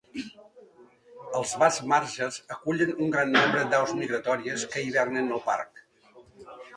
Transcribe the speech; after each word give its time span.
Els 1.39 1.51
vasts 1.63 1.83
marges 1.91 2.39
acullen 2.55 2.93
un 3.07 3.13
gran 3.15 3.33
nombre 3.35 3.65
d'aus 3.73 3.93
migratòries 3.99 4.65
que 4.73 4.83
hivernen 4.87 5.29
al 5.37 5.43
parc. 5.51 5.83